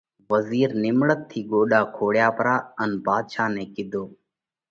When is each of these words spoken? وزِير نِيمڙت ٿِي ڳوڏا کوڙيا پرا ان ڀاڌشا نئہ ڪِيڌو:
وزِير 0.31 0.69
نِيمڙت 0.83 1.19
ٿِي 1.29 1.39
ڳوڏا 1.49 1.81
کوڙيا 1.95 2.27
پرا 2.37 2.55
ان 2.81 2.89
ڀاڌشا 3.05 3.45
نئہ 3.55 3.65
ڪِيڌو: 3.73 4.03